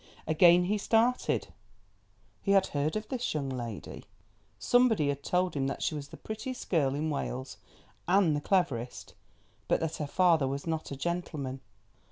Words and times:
Again 0.25 0.63
he 0.63 0.79
started. 0.79 1.49
He 2.41 2.53
had 2.53 2.65
heard 2.73 2.95
of 2.95 3.07
this 3.09 3.35
young 3.35 3.49
lady. 3.49 4.05
Somebody 4.57 5.09
had 5.09 5.21
told 5.21 5.53
him 5.55 5.67
that 5.67 5.83
she 5.83 5.93
was 5.93 6.07
the 6.07 6.17
prettiest 6.17 6.71
girl 6.71 6.95
in 6.95 7.11
Wales, 7.11 7.57
and 8.07 8.35
the 8.35 8.41
cleverest, 8.41 9.13
but 9.67 9.79
that 9.79 9.97
her 9.97 10.07
father 10.07 10.47
was 10.47 10.65
not 10.65 10.89
a 10.89 10.95
gentleman. 10.95 11.61